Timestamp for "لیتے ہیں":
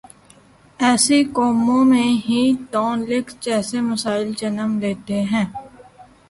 4.79-5.45